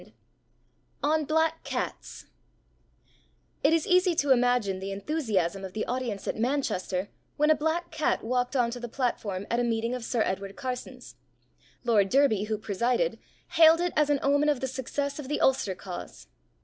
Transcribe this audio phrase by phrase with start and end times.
[0.01, 0.13] XVII
[1.03, 2.25] ON BLACK CATS
[3.63, 7.91] It is easy to imagine the enthusiasm of the audience at Manchester when a black
[7.91, 11.17] cat walked on to the platform at a meeting of Sir Edward Carson's.
[11.83, 13.19] Lord Derby, who presided,
[13.49, 16.25] hailed it as an omen of the success of the Ulster cause.